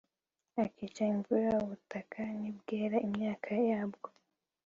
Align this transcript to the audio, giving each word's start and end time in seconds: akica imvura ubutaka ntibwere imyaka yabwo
akica 0.63 1.03
imvura 1.13 1.49
ubutaka 1.63 2.19
ntibwere 2.39 2.95
imyaka 3.07 3.49
yabwo 3.69 4.07